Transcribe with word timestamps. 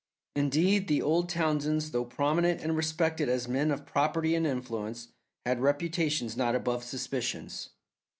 Indeed, 0.35 0.87
the 0.87 0.99
old 1.03 1.29
Townsends, 1.29 1.91
though 1.91 2.05
prominent 2.05 2.61
and 2.61 2.75
respected 2.75 3.29
as 3.29 3.47
men 3.47 3.69
of 3.69 3.85
property 3.85 4.33
and 4.33 4.47
influence, 4.47 5.09
had 5.45 5.61
reputations 5.61 6.35
not 6.35 6.55
above 6.55 6.83
suspicions. 6.83 7.69